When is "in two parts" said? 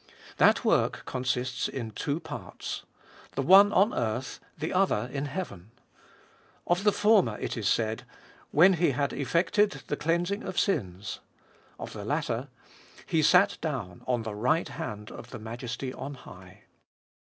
1.67-2.85